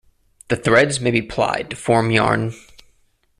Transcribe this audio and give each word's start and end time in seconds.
The 0.47 0.55
threads 0.55 0.99
may 0.99 1.11
be 1.11 1.21
plied 1.21 1.69
to 1.69 1.75
form 1.75 2.09
yarn. 2.09 2.55